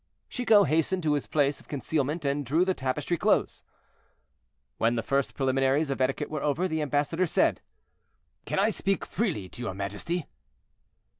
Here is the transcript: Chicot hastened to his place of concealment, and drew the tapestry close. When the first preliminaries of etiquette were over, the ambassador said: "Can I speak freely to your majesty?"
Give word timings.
Chicot 0.29 0.67
hastened 0.67 1.03
to 1.03 1.13
his 1.13 1.27
place 1.27 1.59
of 1.59 1.67
concealment, 1.67 2.25
and 2.25 2.43
drew 2.43 2.65
the 2.65 2.73
tapestry 2.73 3.17
close. 3.17 3.61
When 4.79 4.95
the 4.95 5.03
first 5.03 5.35
preliminaries 5.35 5.91
of 5.91 6.01
etiquette 6.01 6.31
were 6.31 6.41
over, 6.41 6.67
the 6.67 6.81
ambassador 6.81 7.27
said: 7.27 7.61
"Can 8.45 8.57
I 8.57 8.71
speak 8.71 9.05
freely 9.05 9.47
to 9.49 9.61
your 9.61 9.75
majesty?" 9.75 10.25